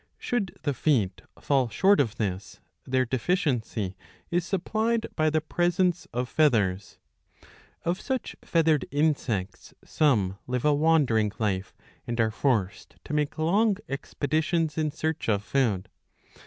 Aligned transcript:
Should 0.17 0.57
the 0.63 0.73
feet 0.73 1.21
fall 1.39 1.69
short 1.69 1.99
of 1.99 2.15
this, 2.15 2.59
their 2.87 3.05
deficiency 3.05 3.95
is 4.31 4.43
supplied 4.43 5.05
by 5.15 5.29
the 5.29 5.41
presence 5.41 6.07
of 6.11 6.27
feathers. 6.27 6.97
Of 7.83 8.01
such 8.01 8.35
feathered 8.43 8.85
insects 8.89 9.75
some 9.85 10.39
live 10.47 10.65
a 10.65 10.73
wandering 10.73 11.31
life 11.37 11.75
and 12.07 12.19
are 12.19 12.31
forced 12.31 12.95
to 13.03 13.13
make 13.13 13.37
long 13.37 13.77
expeditions 13.87 14.75
in 14.75 14.89
search 14.89 15.29
of 15.29 15.43
food. 15.43 15.87